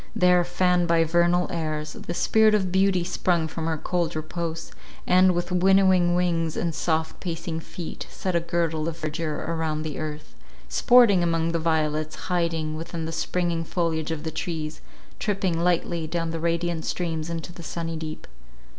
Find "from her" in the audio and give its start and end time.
3.47-3.77